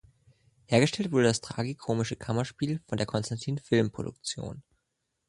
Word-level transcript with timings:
Hergestellt 0.65 1.11
wurde 1.11 1.25
das 1.25 1.41
tragikomische 1.41 2.15
Kammerspiel 2.15 2.81
von 2.87 2.97
der 2.97 3.05
Constantin 3.05 3.59
Film 3.59 3.91
Produktion. 3.91 4.63